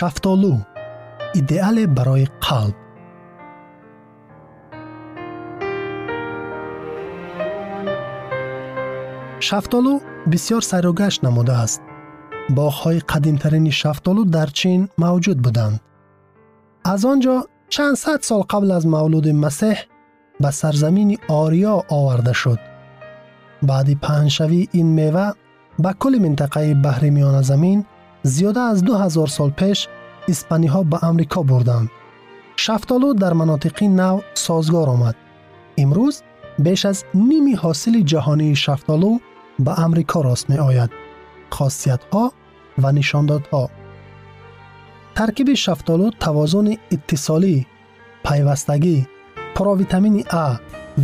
[0.00, 0.54] шафтолу
[1.34, 2.76] идеале барои қалб.
[9.48, 10.00] Шафтолу
[10.32, 11.80] бисёр сайругашт намудааст.
[12.56, 15.76] Боғҳои қадимтарини шафтолу дар чин мавҷуд буданд.
[16.92, 17.36] Аз он ҷо
[17.74, 19.78] чанд сад сол қабл аз мавлуди масеҳ
[20.42, 22.60] ба сарзамини ориё оварда шуд.
[23.68, 25.26] Баъди паҳншавӣ ин мева
[25.82, 27.80] ба кулли минтақаи баҳримиёна замин
[28.24, 29.78] зиёда аз ду ҳазор сол пеш
[30.32, 31.88] испаниҳо ба амрико бурданд.
[32.64, 35.16] шафтолу дар манотиқи нав созгор омад.
[35.82, 36.16] имрӯз
[36.64, 36.98] беш аз
[37.28, 39.12] ними ҳосили ҷаҳонии шафтолу
[39.64, 40.90] ба амрико рост меояд
[41.56, 42.24] хосиятҳо
[42.82, 43.64] ва нишондодҳо.
[45.18, 47.56] таркиби шафтолу тавозуни иттисолӣ
[48.26, 48.96] пайвастагӣ
[49.56, 50.46] провитамини а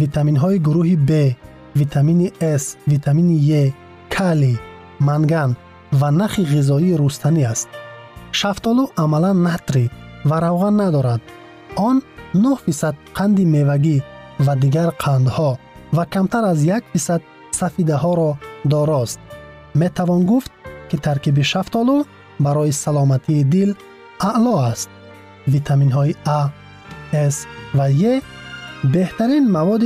[0.01, 1.11] витаминҳои гурӯҳи б
[1.81, 2.29] витамини
[2.63, 3.65] с витамини е
[4.17, 4.57] калий
[5.09, 5.51] манган
[6.01, 7.69] و نخی غذایی روستنی است.
[8.33, 9.91] شفتالو عملا نتری
[10.25, 11.21] و روغن ندارد.
[11.77, 12.03] آن
[12.35, 14.03] 9 فیصد قند میوگی
[14.47, 15.59] و دیگر قندها
[15.93, 18.37] و کمتر از یک فیصد سفیده ها را
[18.71, 19.21] داراست.
[19.75, 20.51] می توان گفت
[20.89, 22.05] که ترکیب شفتالو
[22.41, 23.75] برای سلامتی دل
[24.21, 24.91] اعلا است.
[25.49, 26.49] ویتامین های A,
[27.13, 27.35] S
[27.75, 28.23] و E
[28.93, 29.83] بهترین مواد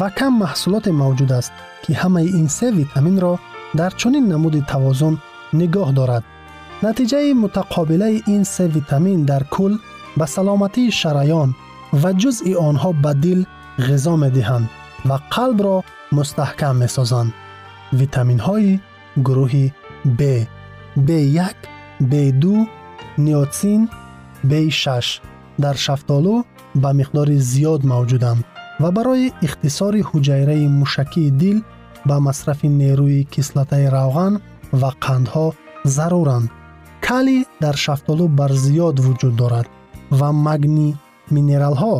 [0.00, 1.52] و کم محصولات موجود است
[1.82, 3.38] که همه این سه ویتامین را
[3.76, 5.18] در چنین نمود توازن
[5.52, 6.24] نگاه دارد
[6.82, 9.76] نتیجه متقابله این سه ویتامین در کل
[10.16, 11.54] به سلامتی شریان
[12.02, 13.44] و جزء آنها به دل
[13.78, 14.70] غذا می دهند
[15.08, 17.34] و قلب را مستحکم می سازند.
[17.92, 18.80] ویتامین های
[19.24, 19.68] گروه
[20.18, 20.22] B,
[21.06, 21.54] B1,
[22.10, 22.46] B2,
[23.18, 23.88] نیوتسین،
[24.48, 25.06] B6
[25.60, 26.42] در شفتالو
[26.74, 28.44] به مقدار زیاد موجودند
[28.82, 31.58] ва барои ихтисори ҳуҷайраи мушакии дил
[32.08, 34.32] ба масрафи нерӯи кислатаи равған
[34.80, 35.46] ва қандҳо
[35.96, 36.48] заруранд.
[37.06, 39.66] калий дар шафтолу барзиёд вуҷуд дорад
[40.18, 40.90] ва магни
[41.34, 41.94] минералҳо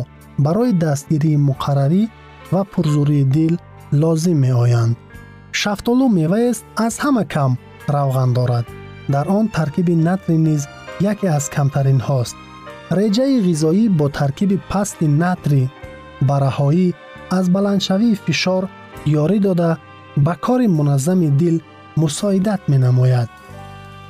[0.45, 2.03] барои дастгирии муқаррарӣ
[2.53, 3.53] ва пурзурии дил
[4.01, 4.97] лозим меоянд.
[5.61, 7.51] шафтолу меваест аз ҳама кам
[7.95, 8.65] равған дорад.
[9.13, 10.61] дар он таркиби натрӣ низ
[11.11, 12.35] яке аз камтаринҳост
[12.99, 15.61] реҷаи ғизоӣ бо таркиби пасти натрӣ
[16.21, 16.93] برهایی
[17.31, 18.69] از بلندشوی فشار
[19.05, 19.77] یاری داده
[20.17, 21.59] به کار منظم دل
[21.97, 23.29] مساعدت می نماید.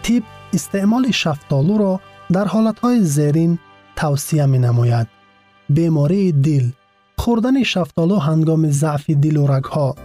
[0.03, 0.23] تیپ
[0.53, 1.99] استعمال شفتالو را
[2.31, 3.59] در حالتهای زیرین
[3.95, 5.07] توصیه می نماید.
[5.69, 6.69] بیماری دل
[7.17, 9.95] خوردن شفتالو هنگام ضعف دل و رگها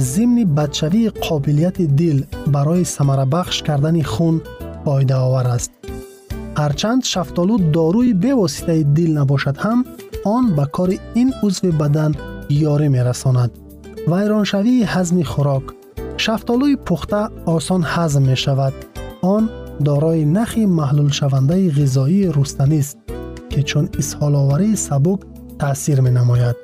[0.00, 4.40] ضمن بدشوی قابلیت دل برای سمره بخش کردن خون
[10.24, 12.14] آن به کار این عضو بدن
[12.48, 13.50] یاری می رساند.
[14.08, 15.62] ویرانشوی هضم خوراک
[16.16, 18.72] شفتالوی پخته آسان هضم می شود.
[19.22, 19.50] آن
[19.84, 22.98] دارای نخی محلول شونده غذایی رستنی است
[23.50, 25.20] که چون اسهال آوری سبک
[25.58, 26.56] تاثیر می نماید.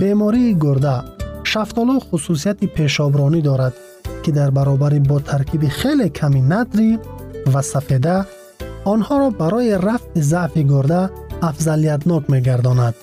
[0.00, 1.02] بیماری گرده
[1.44, 3.74] شفتالو خصوصیت پیشابرانی دارد
[4.22, 6.98] که در برابر با ترکیب خیلی کمی ندری
[7.54, 8.26] و سفیده
[8.84, 11.10] آنها را برای رفع ضعف گرده
[11.42, 12.94] افضلیتناک می گرداند.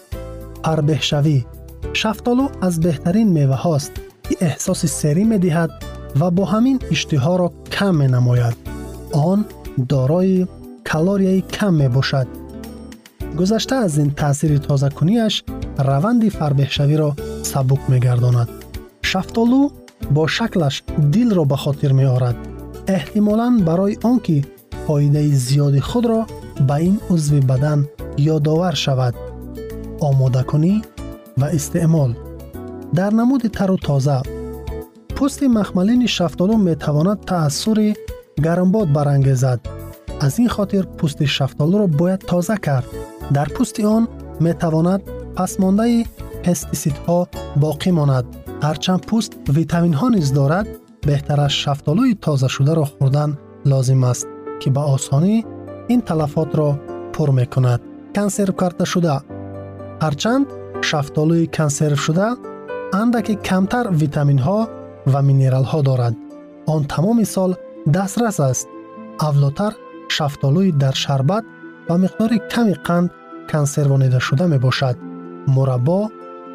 [0.64, 1.46] پربهشوی
[1.94, 3.92] شفتالو از بهترین میوه هاست
[4.24, 5.72] که احساس سری می دهد
[6.20, 8.56] و با همین اشتها را کم می نماید.
[9.14, 9.46] آن
[9.90, 10.48] دارای
[10.86, 12.28] کالوری کم می باشد.
[13.40, 15.44] گذشته از این تاثیر تازه کنیش
[15.78, 18.50] روند فربهشوی را سبک می گرداند.
[19.02, 19.70] شفتالو
[20.14, 22.36] با شکلش دل را به خاطر می آرد.
[28.18, 29.16] یادآور شود.
[30.00, 30.82] آماده کنی
[31.38, 32.16] و استعمال
[32.96, 34.22] در نمود تر و تازه
[35.16, 37.94] پوست مخملین شفتالو می تواند تأثیر
[38.44, 39.60] گرمباد برانگیزد.
[40.22, 42.86] از این خاطر پوست شفتالو را باید تازه کرد.
[43.34, 44.08] در پوست آن
[44.40, 45.02] می تواند
[45.36, 46.06] پسمانده
[47.08, 48.26] ها باقی ماند.
[48.62, 50.68] هرچند پوست ویتامین ها نیز دارد،
[51.02, 54.28] بهتر از شفتالوی تازه شده را خوردن لازم است
[54.60, 55.46] که به آسانی
[55.88, 56.80] این تلفات را
[57.14, 57.82] پر می کند.
[58.16, 59.22] کنسر کرده شده
[60.02, 60.46] هرچند
[60.82, 62.28] شفتالوی کنسرو شده
[62.94, 64.70] اندکی کمتر ویتامین ها
[65.14, 66.16] و مینرال ها دارد.
[66.68, 67.56] آن تمام سال
[67.94, 68.68] دسترس است.
[69.22, 69.72] اولاتر
[70.10, 71.44] شفتالوی در شربت
[71.90, 73.12] و مقدار کمی قند
[73.50, 74.98] کنسروانیده شده می باشد.
[75.48, 76.10] مربا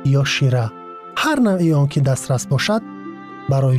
[0.04, 0.70] یا شیره
[1.16, 2.82] هر نوعی آن که دسترس باشد
[3.48, 3.78] برای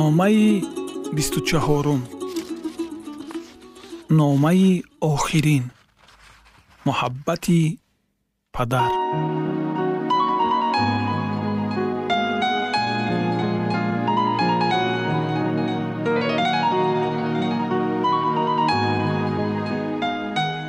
[0.00, 0.44] номаи
[1.16, 2.00] бисту чаҳорум
[4.20, 4.70] номаи
[5.12, 5.64] охирин
[6.86, 7.60] муҳаббати
[8.54, 8.90] падар.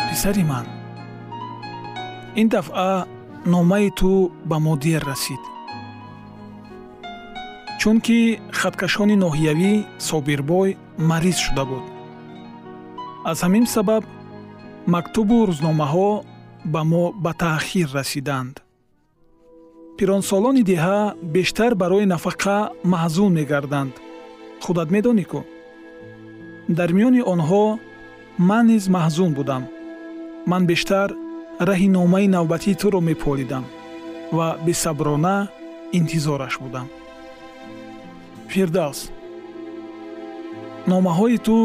[0.09, 0.65] Писари ман
[2.41, 2.89] ин дафъа
[3.53, 4.11] номаи ту
[4.49, 5.43] ба мо дер расид
[7.81, 8.19] чунки
[8.59, 9.73] хаткашони ноҳиявӣ
[10.09, 10.69] собирбой
[11.09, 11.85] мариз шуда буд.
[13.29, 14.03] Аз ҳамин сабаб
[14.93, 16.09] мактубу рӯзномаҳо
[16.73, 18.55] ба мо ба таъхир расиданд.
[19.97, 20.99] Пиронсолони деҳа
[21.35, 22.57] бештар барои нафақа
[22.93, 23.93] маҳзун мегарданд.
[24.63, 25.41] Худат медонӣ кӯ
[26.77, 27.65] дар миёни онҳо
[28.49, 29.63] ман низ маҳзун будам.
[30.51, 31.09] Ман бештар
[31.69, 33.65] раҳи номаи навбатии туро меполидам
[34.37, 35.35] ва бесаброна
[35.99, 36.87] интизораш будам
[38.53, 38.99] фирдавс.
[40.91, 41.55] Номаҳои ту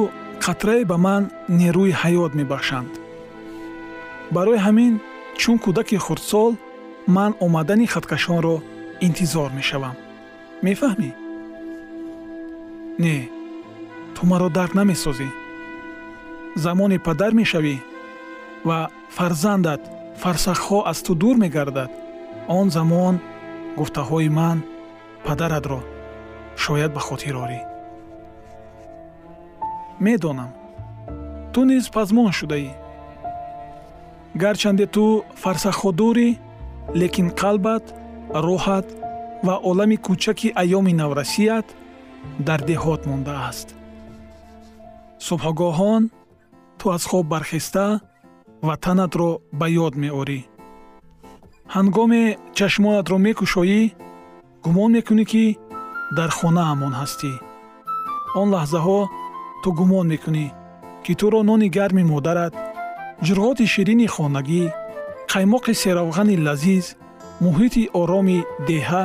[0.45, 1.23] қатрае ба ман
[1.61, 2.93] нерӯи ҳаёт мебахшанд.
[4.35, 4.93] Барои ҳамин
[5.41, 6.53] чун кӯдаки хурдсол
[7.17, 8.57] ман омадани хаткашонро
[9.07, 9.97] интизор мешавам.
[10.67, 11.11] Мефаҳмӣ?
[13.03, 13.17] Не
[14.15, 15.29] ту маро дарк намесозӣ.
[16.65, 17.77] Замоне падар мешавӣ
[18.69, 18.79] ва
[19.17, 19.83] фарзандат
[20.23, 21.91] фарсахҳо аз ту дур мегардад.
[22.59, 23.15] Он замон
[23.79, 24.59] гуфтаҳои ман
[25.27, 25.81] падаратро
[26.63, 27.61] шояд ба хотир орӣ.
[30.05, 30.51] Медонам.
[31.53, 32.73] Ту низ пазмон шудаӣ.
[34.43, 35.05] Гарчанде ту
[35.43, 36.29] фарсахҳо дурӣ
[37.01, 37.85] лекин қалбат
[38.47, 38.87] рӯҳат
[39.47, 41.67] ва олами кӯчаки айёми наврасият
[42.47, 43.69] дар деҳот мондааст
[45.27, 46.03] субҳгоҳон
[46.79, 47.87] ту аз хоб бархеста
[48.69, 50.41] ватанатро ба ёд меорӣ.
[51.75, 52.23] Ҳангоме
[52.57, 53.81] чашмонатро мекушоӣ
[54.65, 55.45] гумон мекунӣ ки
[56.19, 57.33] дар хонаамон ҳастӣ.
[58.41, 59.01] Он лаҳзаҳо
[59.63, 60.47] ту гумон мекунӣ
[61.05, 62.55] ки туро нони гарми модарат
[63.27, 64.65] ҷурғоти ширини хонагӣ
[65.33, 66.87] қаймоқи серавғани лазиз
[67.45, 69.05] муҳити ороми деҳа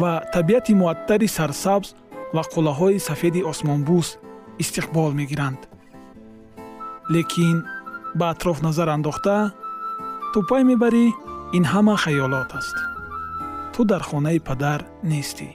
[0.00, 1.88] ва табиати муаттари сарсабз
[2.34, 4.08] ва қуллаҳои сафеди осмонбӯс
[4.62, 5.60] истиқбол мегиранд.
[7.14, 7.56] Лекин
[8.18, 9.36] ба атроф назар андохта
[10.32, 11.06] ту пай мебарӣ
[11.56, 12.76] ин ҳама хаёлот аст.
[13.72, 15.48] Ту дар хонаи падар нестӣ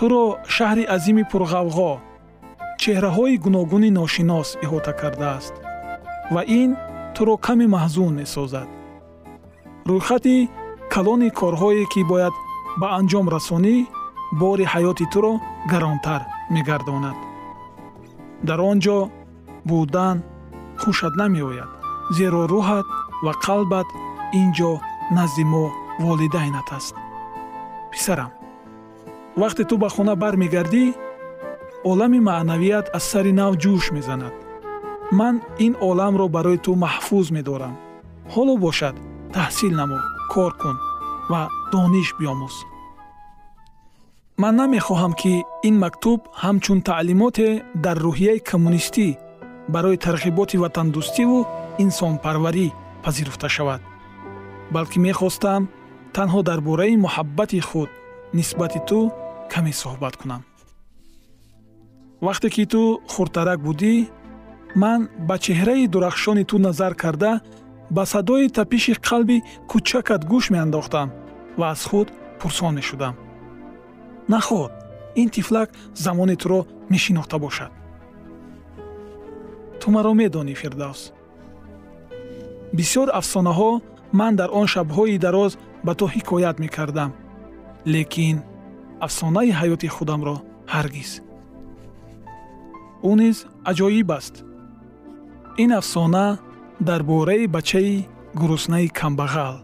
[0.00, 0.24] туро
[0.56, 1.90] шаҳри азими пурғавғо
[2.82, 5.54] чеҳраҳои гуногуни ношинос иҳота кардааст
[6.34, 6.70] ва ин
[7.14, 8.68] туро каме маҳзун месозад.
[9.90, 10.36] Рӯйхати
[10.94, 12.34] калони корҳое ки бояд
[12.80, 13.76] ба анҷом расонӣ
[14.42, 15.32] бори ҳаёти туро
[15.72, 16.22] гаронтар
[16.54, 17.18] мегардонад.
[18.48, 18.98] Дар он ҷо
[19.68, 20.16] будан
[20.80, 21.70] хушад намеояд
[22.16, 22.86] зеро рӯҳат
[23.24, 23.88] ва қалбат
[24.40, 24.72] ин ҷо
[25.16, 25.64] назди мо
[26.04, 26.94] волидайнат аст.
[27.92, 28.32] Писарам
[29.36, 30.84] вақте ту ба хона бармегардӣ
[31.90, 34.34] олами маънавият аз сари нав ҷӯш мезанад.
[35.18, 37.74] Ман ин оламро барои ту маҳфуз медорам.
[38.32, 38.94] Ҳоло бошад
[39.34, 39.98] таҳсил намо
[40.32, 40.76] кор кун
[41.30, 42.56] ва дониш биомӯз
[44.42, 45.34] ман намехоҳам ки
[45.68, 47.48] ин мактуб ҳамчун таълимоте
[47.84, 49.06] дар рӯҳияи коммунистӣ
[49.74, 51.38] барои тарғиботи ватандӯстиву
[51.84, 52.66] инсонпарварӣ
[53.04, 53.80] пазируфта шавад
[54.74, 55.62] балки мехостам
[56.16, 57.90] танҳо дар бораи муҳаббати худ
[58.32, 58.98] нисбати ту
[59.52, 60.42] каме суҳбат кунам.
[62.26, 62.82] Вақте ки ту
[63.12, 63.94] хурдтарак будӣ
[64.82, 67.32] ман ба чеҳраи дурахшони ту назар карда
[67.96, 69.36] ба садои тапиши қалби
[69.70, 71.08] кӯчакат гӯш меандохтам
[71.58, 72.08] ва аз худ
[72.40, 73.14] пурсон мешудам.
[74.32, 74.72] Наход
[75.20, 76.60] ин тифлак замони туро
[76.92, 77.72] мешинохта бошад.
[79.80, 81.02] Ту маро медонӣ фирдавс.
[82.76, 83.70] Бисёр афсонаҳо
[84.12, 85.52] ман дар он шабҳои дароз
[85.86, 87.10] ба ту ҳикоят мекардам
[87.86, 88.36] лекин
[89.06, 90.36] афсонаи ҳаёти худамро
[90.74, 91.10] ҳаргиз.
[93.08, 93.36] Ӯ низ
[93.70, 94.34] аҷоиб аст.
[95.62, 96.26] Ин афсона
[96.88, 99.56] дар бораи бачаи гуруснаи камбағал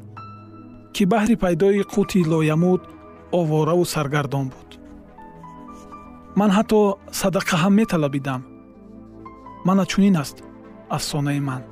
[0.94, 2.82] ки баҳри пайдои қути лоямуд
[3.38, 4.70] овораву саргардон буд.
[6.38, 6.80] Ман ҳатто
[7.20, 8.42] садақа ҳам металабидам.
[9.66, 10.36] Мана чунин аст
[10.96, 11.62] афсонаи ман.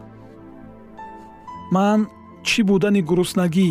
[1.74, 2.00] Ман
[2.48, 3.70] чӣ будани гуруснагӣ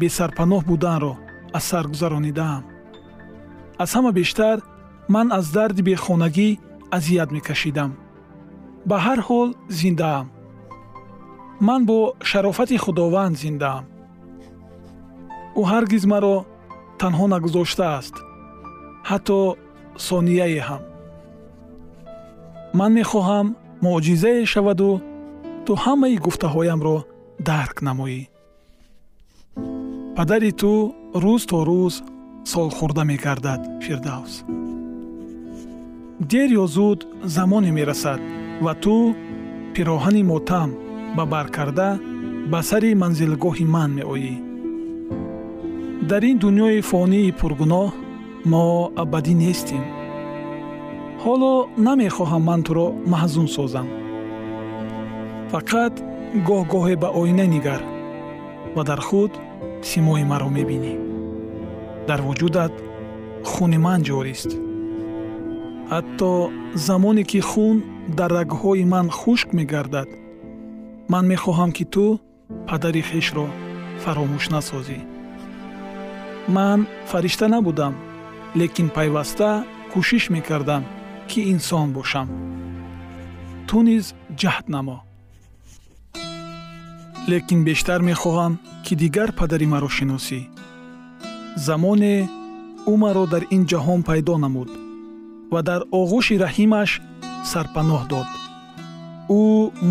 [0.00, 1.14] бесарпаноҳ буданро
[1.56, 2.62] аз сар гузаронидаам
[3.82, 4.56] аз ҳама бештар
[5.14, 6.48] ман аз дарди бехонагӣ
[6.96, 7.90] азият мекашидам.
[8.88, 10.26] Ба ҳар ҳол зиндаам.
[11.66, 11.98] Ман бо
[12.30, 13.84] шарофати худованд зиндаам.
[15.60, 16.36] Ӯ ҳаргиз маро
[17.00, 18.14] танҳо нагузоштааст
[19.10, 19.38] ҳатто
[20.06, 20.82] сонияе ҳам.
[22.78, 23.46] Ман мехоҳам
[23.84, 24.90] муъҷизае шаваду
[25.64, 26.96] ту ҳамаи гуфтаҳоямро
[27.48, 28.20] дарк намоӣ
[30.16, 30.72] падари ту
[31.24, 31.94] рӯз то рӯз
[32.52, 34.34] солхӯрда мегардад фирдавс
[36.30, 37.00] дер ё зуд
[37.34, 38.20] замоне мерасад
[38.64, 38.96] ва ту
[39.74, 40.70] пироҳани мотам
[41.16, 41.88] ба бар карда
[42.50, 44.34] ба сари манзилгоҳи ман меоӣ.
[46.10, 47.90] Дар ин дуньёи фонии пургуноҳ
[48.50, 48.64] мо
[49.02, 49.84] абадӣ нестем.
[51.22, 51.52] Ҳоло
[51.86, 53.88] намехоҳам ман туро маҳзун созам.
[55.52, 55.94] Фақат
[56.48, 57.82] гоҳ гоҳе ба оина нигар
[58.74, 59.32] ва дар худ
[59.88, 60.94] симои маро мебинӣ.
[62.08, 62.72] Дар вуҷудат
[63.50, 64.50] хуни ман ҷорист.
[65.92, 66.30] Ҳатто
[66.86, 67.76] замоне ки хун
[68.18, 70.08] дар рагҳои ман хушк мегардад
[71.12, 72.06] ман мехоҳам ки ту
[72.68, 73.46] падари хешро
[74.02, 74.98] фаромӯш насозӣ.
[76.56, 77.94] Ман фаришта набудам
[78.60, 79.50] лекин пайваста
[79.92, 80.82] кӯшиш мекардам
[81.30, 82.28] ки инсон бошам.
[83.68, 84.04] Ту низ
[84.40, 84.98] ҷаҳд намо.
[87.30, 88.52] Лекин бештар мехоҳам
[88.84, 90.40] ки дигар падари маро шиносӣ.
[91.66, 92.16] Замоне
[92.90, 94.70] ӯ маро дар ин ҷаҳон пайдо намуд
[95.52, 96.90] ва дар оғӯши раҳимаш
[97.50, 98.28] сарпаноҳ дод.
[99.40, 99.42] Ӯ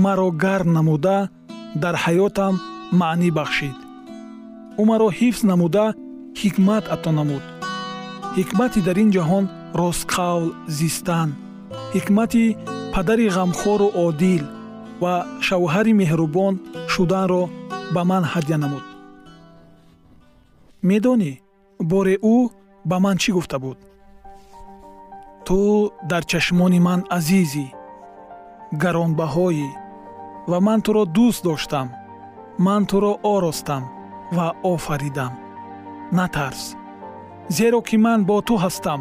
[0.04, 1.18] маро гарм намуда
[1.84, 2.54] дар ҳаётам
[3.00, 3.78] маънӣ бахшид.
[4.80, 5.86] Ӯ маро ҳифз намуда
[6.42, 7.44] ҳикмат ато намуд.
[8.38, 9.46] Ҳикмати дар ин ҷаҳон
[9.80, 10.46] ростқавл
[10.80, 11.30] зистан.
[11.96, 12.44] Ҳикмати
[12.94, 14.44] падари ғамхору одил
[15.02, 15.16] ва
[15.48, 16.54] шавҳари меҳрубон
[16.94, 17.44] шуданро
[17.94, 18.86] ба ман ҳадя намуд.
[20.88, 21.34] Медонӣ
[21.92, 22.38] боре ӯ
[22.90, 23.78] ба ман чӣ гуфта буд?
[25.46, 25.60] Ту
[26.10, 27.68] дар чашмони ман азизӣ
[28.82, 29.70] гаронбаҳоӣ
[30.50, 31.88] ва ман туро дӯст доштам
[32.66, 33.84] ман туро оростам
[34.36, 35.34] ва офаридам.
[36.18, 36.64] Натарс
[37.58, 39.00] зеро ки ман бо ту ҳастам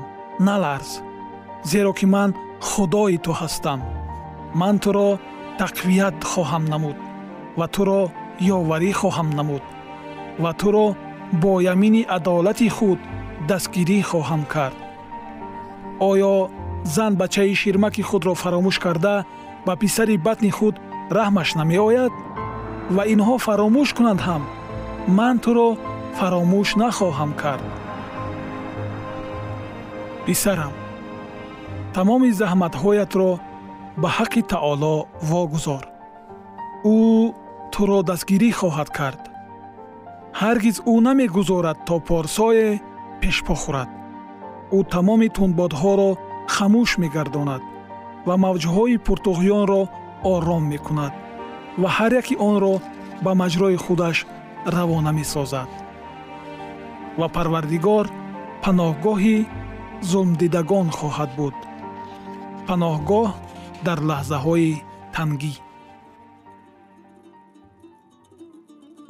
[0.48, 0.90] наларз
[1.70, 2.30] зеро ки ман
[2.68, 3.80] худои ту ҳастам.
[4.60, 5.08] Ман туро
[5.60, 6.98] тақвият хоҳам намуд
[7.58, 8.02] ва туро
[8.40, 9.64] ёварӣ хоҳам намуд
[10.42, 10.86] ва туро
[11.42, 12.98] бо ямини адолати худ
[13.48, 14.76] дастгирӣ хоҳам кард.
[16.10, 16.34] Оё
[16.94, 19.14] зан бачаи ширмаки худро фаромӯш карда
[19.66, 20.74] ба писари батни худ
[21.16, 22.12] раҳмаш намеояд?
[22.94, 24.42] Ва инҳо фаромӯш кунанд ҳам?
[25.18, 25.68] Ман туро
[26.18, 27.64] фаромӯш нахоҳам кард.
[30.26, 30.74] Писарам
[31.94, 33.30] тамоми заҳматҳоятро
[34.02, 34.94] ба ҳаққи таоло
[35.30, 35.84] вогузор.
[36.94, 36.96] Ӯ
[37.72, 39.22] туро дастгирӣ хоҳад кард.
[40.40, 42.68] Ҳаргиз ӯ намегузорад то порсое
[43.20, 43.90] пешпо хӯрад
[44.76, 46.10] ӯ тамоми тунбодҳоро
[46.54, 47.62] хамӯш мегардонад
[48.26, 49.82] ва мавҷҳои пуртуғёнро
[50.32, 51.12] ором мекунад
[51.80, 52.74] ва ҳар яки онро
[53.24, 54.16] ба маҷрои худаш
[54.76, 55.70] равона месозад.
[57.20, 58.06] Ва парвардигор
[58.62, 59.36] паноҳгоҳи
[60.10, 61.56] зулмдидагон хоҳад буд.
[62.66, 63.28] Паноҳгоҳ
[63.86, 64.70] дар лаҳзаҳои
[65.14, 65.54] тангӣ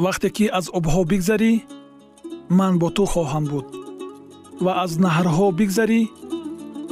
[0.05, 1.53] вақте ки аз обҳо бигзарӣ
[2.59, 3.67] ман бо ту хоҳам буд.
[4.65, 6.03] ва аз наҳрҳо бигзарӣ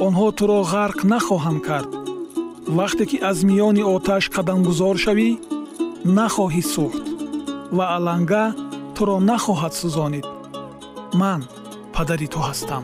[0.05, 1.91] онҳо туро ғарқ нахоҳанд кард.
[2.77, 5.29] вақте ки аз миёни оташ қадамгузор шавӣ
[6.17, 7.05] нахоҳӣ сӯхт
[7.77, 8.45] ва аланга
[8.95, 10.25] туро нахоҳад сӯзонид.
[11.21, 11.41] ман
[11.95, 12.83] падари ту ҳастам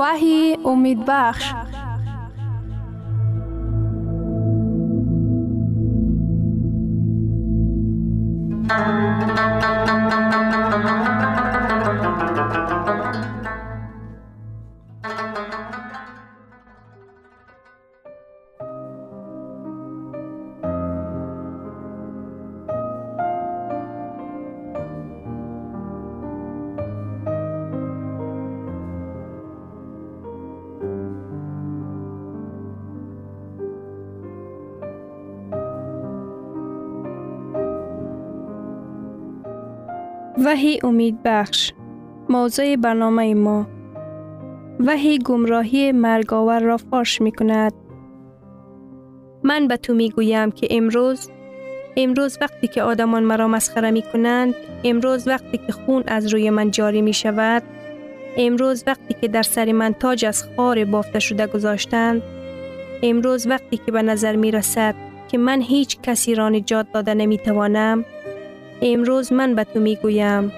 [0.00, 1.54] وحی امید بخش.
[40.44, 41.72] وحی امید بخش
[42.28, 43.66] موضوع برنامه ما.
[44.80, 47.72] وحی گمراهی مرگاور را فاش می کند.
[49.42, 51.30] من به تو می گویم که امروز
[51.96, 56.70] امروز وقتی که آدمان مرا مسخره می کنند امروز وقتی که خون از روی من
[56.70, 57.62] جاری می شود
[58.36, 62.22] امروز وقتی که در سر من تاج از خار بافته شده گذاشتند
[63.02, 64.94] امروز وقتی که به نظر می رسد
[65.28, 68.04] که من هیچ کسی را نجات داده نمی توانم
[68.82, 70.52] امروز من به تو می گویم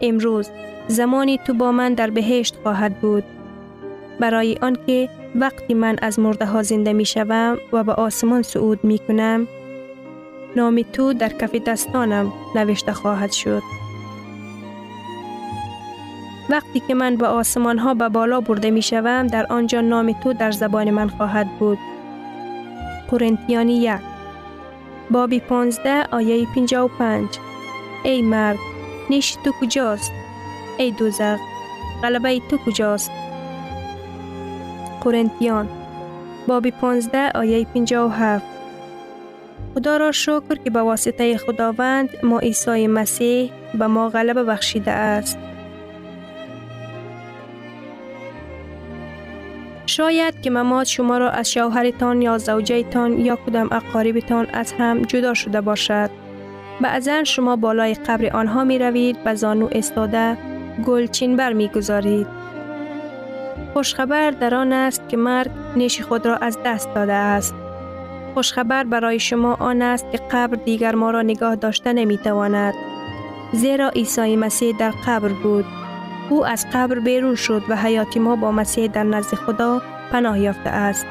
[0.00, 0.50] امروز
[0.88, 3.24] زمانی تو با من در بهشت خواهد بود.
[4.20, 8.98] برای آنکه وقتی من از مرده ها زنده می شوم و به آسمان صعود می
[8.98, 9.48] کنم
[10.56, 13.62] نام تو در کف دستانم نوشته خواهد شد.
[16.50, 20.32] وقتی که من به آسمان ها به بالا برده می شوم در آنجا نام تو
[20.32, 21.78] در زبان من خواهد بود.
[23.10, 24.00] قرنتیانی یک
[25.10, 26.46] بابی پانزده آیه
[26.98, 27.28] پنج.
[28.04, 28.58] ای مرگ
[29.10, 30.12] نیش تو کجاست
[30.78, 31.38] ای دوزخ
[32.02, 33.10] غلبه تو کجاست
[35.00, 35.68] قرنتیان
[36.46, 38.44] بابی پانزده آیه هفت
[39.74, 45.38] خدا را شکر که به واسطه خداوند ما عیسی مسیح به ما غلبه بخشیده است.
[49.86, 55.34] شاید که ممات شما را از شوهرتان یا زوجهتان یا کدام اقاربتان از هم جدا
[55.34, 56.21] شده باشد.
[56.82, 60.36] بعضا شما بالای قبر آنها می روید به زانو استاده
[60.86, 62.26] گلچین بر می گذارید.
[63.72, 67.54] خوشخبر در آن است که مرگ نیش خود را از دست داده است.
[68.34, 72.74] خوشخبر برای شما آن است که قبر دیگر ما را نگاه داشته نمی تواند.
[73.52, 75.64] زیرا عیسی مسیح در قبر بود.
[76.30, 80.70] او از قبر بیرون شد و حیات ما با مسیح در نزد خدا پناه یافته
[80.70, 81.06] است.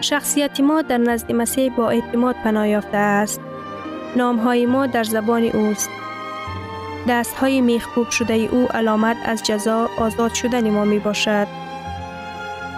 [0.00, 3.40] شخصیت ما در نزد مسیح با اعتماد پناه یافته است.
[4.16, 5.90] نام های ما در زبان اوست.
[7.08, 11.46] دست های میخکوب شده او علامت از جزا آزاد شدن ما می باشد.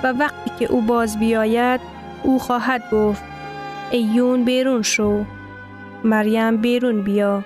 [0.05, 1.81] و وقتی که او باز بیاید
[2.23, 3.23] او خواهد گفت
[3.90, 5.25] ایون بیرون شو
[6.05, 7.44] مریم بیرون بیا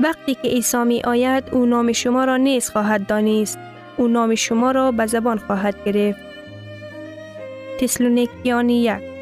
[0.00, 3.58] وقتی که عیسی می آید او نام شما را نیز خواهد دانست
[3.96, 6.20] او نام شما را به زبان خواهد گرفت
[7.80, 9.15] تسلونیکیانی یک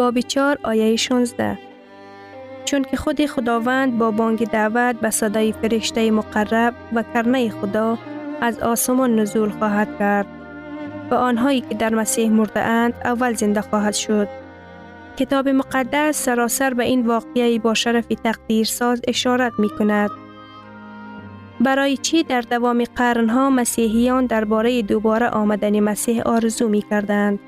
[0.00, 1.58] باب چار آیه 16
[2.64, 7.98] چون که خود خداوند با بانگ دعوت به صدای فرشته مقرب و کرنه خدا
[8.40, 10.26] از آسمان نزول خواهد کرد
[11.10, 14.28] و آنهایی که در مسیح مرده اند اول زنده خواهد شد.
[15.16, 20.10] کتاب مقدس سراسر به این واقعه با شرف تقدیرساز اشارت می کند.
[21.60, 27.38] برای چی در دوام قرنها مسیحیان درباره دوباره آمدن مسیح آرزو می کردند؟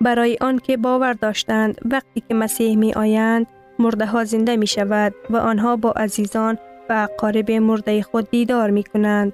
[0.00, 3.46] برای آنکه باور داشتند وقتی که مسیح می آیند
[3.78, 6.58] مرده ها زنده می شود و آنها با عزیزان
[6.88, 9.32] و اقارب مرده خود دیدار می کنند.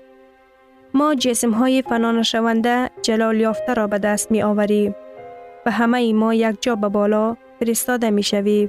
[0.95, 4.95] ما جسم های فنا شونده جلال یافته را به دست می آوریم
[5.67, 8.69] و همه ما یک جا به بالا فرستاده می شویم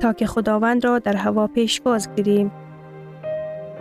[0.00, 2.52] تا که خداوند را در هوا پیش باز گیریم.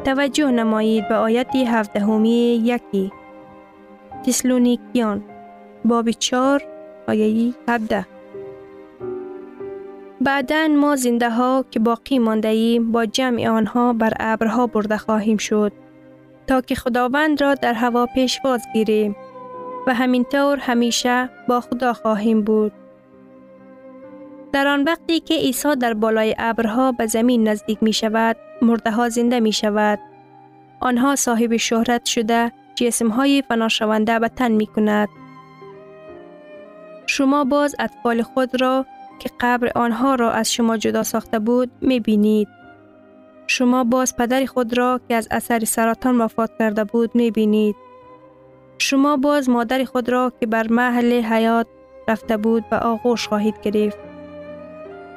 [0.03, 3.11] توجه نمایید به آیت هفدهمی یکی
[4.25, 5.23] تسلونیکیان
[5.85, 6.74] باب چار
[7.07, 8.05] آیه هفده
[10.21, 15.37] بعدا ما زنده ها که باقی مانده ایم با جمع آنها بر ابرها برده خواهیم
[15.37, 15.71] شد
[16.47, 19.15] تا که خداوند را در هوا پیشواز گیریم
[19.87, 22.71] و همینطور همیشه با خدا خواهیم بود.
[24.51, 29.09] در آن وقتی که عیسی در بالای ابرها به زمین نزدیک می شود، مرده ها
[29.09, 29.99] زنده می شود.
[30.79, 35.09] آنها صاحب شهرت شده جسم های فناشونده به تن می کند.
[37.07, 38.85] شما باز اطفال خود را
[39.19, 42.47] که قبر آنها را از شما جدا ساخته بود می بینید.
[43.47, 47.75] شما باز پدر خود را که از اثر سرطان وفات کرده بود می بینید.
[48.77, 51.67] شما باز مادر خود را که بر محل حیات
[52.07, 53.97] رفته بود به آغوش خواهید گرفت.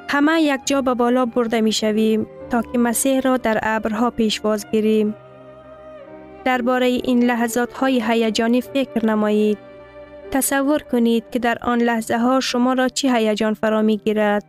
[0.08, 4.70] همه یک جا به بالا برده می شویم تا که مسیح را در ابرها پیشواز
[4.70, 5.14] گیریم.
[6.44, 9.58] درباره این لحظات های هیجانی فکر نمایید.
[10.30, 14.44] تصور کنید که در آن لحظه ها شما را چی هیجان فرا می گیرد.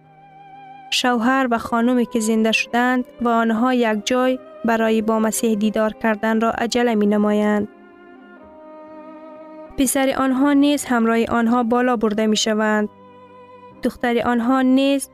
[0.91, 6.41] شوهر و خانمی که زنده شدند و آنها یک جای برای با مسیح دیدار کردن
[6.41, 7.67] را عجله می نمایند.
[9.77, 12.89] پسر آنها نیز همراه آنها بالا برده می شوند.
[13.83, 15.09] دختر آنها نیز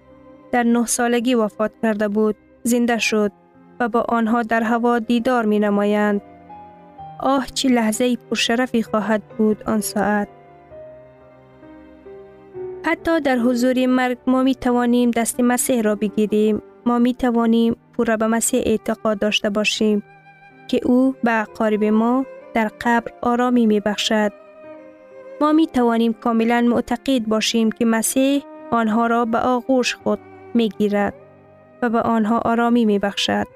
[0.51, 2.35] در نه سالگی وفات کرده بود.
[2.63, 3.31] زنده شد
[3.79, 6.21] و با آنها در هوا دیدار می نمایند.
[7.19, 10.27] آه چی لحظه پرشرفی خواهد بود آن ساعت.
[12.85, 16.61] حتی در حضور مرگ ما می توانیم دست مسیح را بگیریم.
[16.85, 20.03] ما می توانیم پورا به مسیح اعتقاد داشته باشیم
[20.67, 24.31] که او به اقارب ما در قبر آرامی می بخشد.
[25.41, 30.19] ما می توانیم کاملا معتقد باشیم که مسیح آنها را به آغوش خود
[30.53, 31.13] می گیرد
[31.81, 33.47] و به آنها آرامی می بخشد.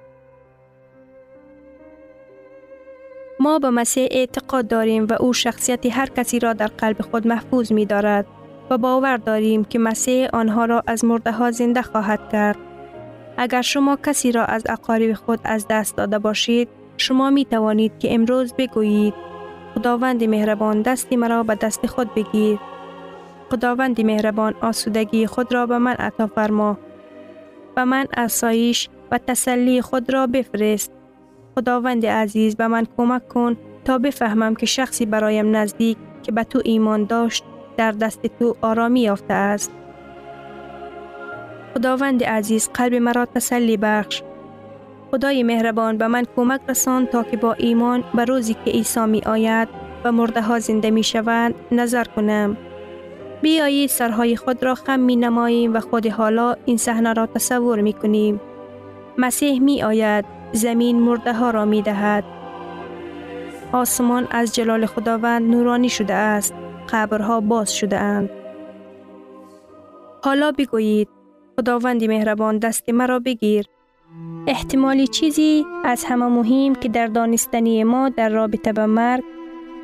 [3.39, 7.71] ما به مسیح اعتقاد داریم و او شخصیت هر کسی را در قلب خود محفوظ
[7.71, 8.25] می دارد
[8.69, 12.57] و باور داریم که مسیح آنها را از مرده ها زنده خواهد کرد.
[13.37, 18.13] اگر شما کسی را از اقارب خود از دست داده باشید، شما می توانید که
[18.13, 19.13] امروز بگویید
[19.75, 22.59] خداوند مهربان دستی مرا به دست خود بگیر.
[23.51, 26.77] خداوند مهربان آسودگی خود را به من عطا فرما.
[27.75, 30.91] به من اسایش و تسلی خود را بفرست.
[31.55, 36.61] خداوند عزیز به من کمک کن تا بفهمم که شخصی برایم نزدیک که به تو
[36.65, 37.43] ایمان داشت
[37.79, 39.71] در دست تو آرامی یافته است.
[41.73, 44.21] خداوند عزیز قلب مرا تسلی بخش.
[45.11, 49.21] خدای مهربان به من کمک رسان تا که با ایمان به روزی که عیسی می
[49.25, 49.67] آید
[50.03, 52.57] و مرده ها زنده می شوند نظر کنم.
[53.41, 57.93] بیایید سرهای خود را خم می نماییم و خود حالا این صحنه را تصور می
[57.93, 58.41] کنیم.
[59.17, 62.23] مسیح می آید زمین مرده ها را می دهد.
[63.71, 66.53] آسمان از جلال خداوند نورانی شده است.
[66.91, 68.29] قبرها باز شده اند.
[70.23, 71.07] حالا بگویید
[71.59, 73.65] خداوندی مهربان دست مرا بگیر.
[74.47, 79.23] احتمالی چیزی از همه مهم که در دانستنی ما در رابطه به مرگ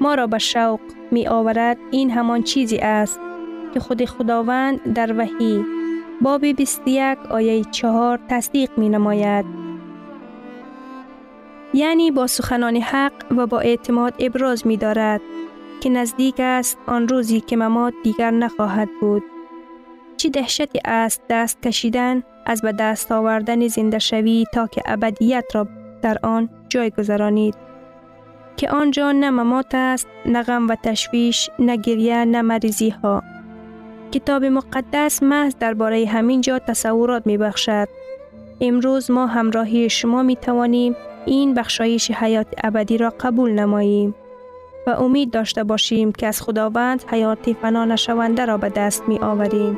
[0.01, 0.79] ما را به شوق
[1.11, 3.19] می آورد این همان چیزی است
[3.73, 5.65] که خود خداوند در وحی
[6.21, 9.45] باب 21 آیه 4 تصدیق می نماید.
[11.73, 15.21] یعنی با سخنان حق و با اعتماد ابراز می دارد
[15.85, 19.23] که نزدیک است آن روزی که ممات دیگر نخواهد بود.
[20.17, 25.67] چی دهشتی است دست کشیدن از به دست آوردن زنده شوی تا که ابدیت را
[26.01, 27.55] در آن جای گذرانید.
[28.57, 33.23] که آنجا نه ممات است، نه غم و تشویش، نه گریه، نه مریضی ها.
[34.11, 37.87] کتاب مقدس محض درباره همین جا تصورات می بخشد.
[38.61, 40.95] امروز ما همراهی شما می توانیم
[41.25, 44.15] این بخشایش حیات ابدی را قبول نماییم.
[44.87, 49.77] و امید داشته باشیم که از خداوند حیات فنا نشونده را به دست می آوریم.